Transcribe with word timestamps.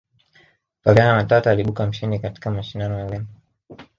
flaviana 0.83 1.15
matata 1.15 1.51
aliibuka 1.51 1.87
mshindi 1.87 2.19
katika 2.19 2.51
mashindano 2.51 2.99
ya 2.99 3.05
urembo 3.07 3.29